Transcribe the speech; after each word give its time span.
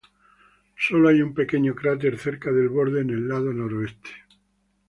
Solo 0.79 1.09
hay 1.09 1.21
un 1.21 1.35
pequeño 1.35 1.75
cráter 1.75 2.17
cerca 2.17 2.51
del 2.51 2.69
borde 2.69 3.01
en 3.01 3.11
el 3.11 3.27
lado 3.27 3.53
noroeste. 3.53 4.09